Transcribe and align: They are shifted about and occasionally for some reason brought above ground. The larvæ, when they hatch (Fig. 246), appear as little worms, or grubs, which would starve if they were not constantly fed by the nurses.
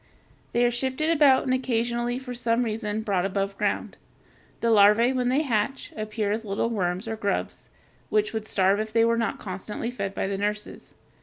They 0.51 0.65
are 0.65 0.71
shifted 0.71 1.11
about 1.11 1.43
and 1.43 1.53
occasionally 1.53 2.17
for 2.17 2.33
some 2.33 2.63
reason 2.65 3.03
brought 3.03 3.23
above 3.23 3.55
ground. 3.55 3.97
The 4.61 4.69
larvæ, 4.69 5.13
when 5.13 5.29
they 5.29 5.43
hatch 5.43 5.89
(Fig. 5.89 5.93
246), 6.09 6.09
appear 6.09 6.31
as 6.31 6.43
little 6.43 6.69
worms, 6.71 7.07
or 7.07 7.15
grubs, 7.15 7.69
which 8.09 8.33
would 8.33 8.47
starve 8.47 8.79
if 8.79 8.91
they 8.91 9.05
were 9.05 9.15
not 9.15 9.37
constantly 9.37 9.91
fed 9.91 10.15
by 10.15 10.25
the 10.25 10.39
nurses. 10.39 10.95